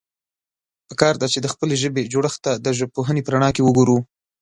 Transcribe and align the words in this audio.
پکار 0.87 1.15
ده، 1.21 1.27
چې 1.33 1.39
د 1.41 1.47
خپلې 1.53 1.75
ژبې 1.81 2.09
جوړښت 2.13 2.39
ته 2.45 2.51
د 2.65 2.67
ژبپوهنې 2.77 3.21
په 3.23 3.31
رڼا 3.33 3.49
کې 3.55 3.61
وګورو. 3.67 3.97